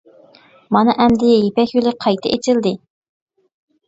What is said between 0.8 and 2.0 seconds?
ئەمدى يىپەك يولى